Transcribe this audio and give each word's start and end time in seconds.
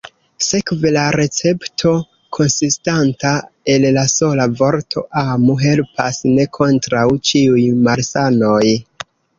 Sekve 0.43 0.91
la 0.95 1.01
recepto, 1.15 1.91
konsistanta 2.39 3.35
el 3.75 3.87
la 3.99 4.07
sola 4.17 4.49
vorto 4.63 5.07
«amu», 5.25 5.61
helpas 5.69 6.23
ne 6.35 6.51
kontraŭ 6.61 7.09
ĉiuj 7.31 7.71
malsanoj. 7.87 8.63